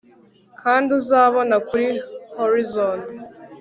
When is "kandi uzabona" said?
0.61-1.55